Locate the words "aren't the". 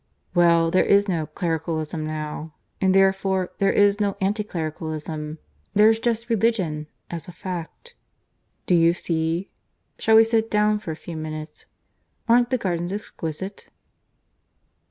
12.27-12.57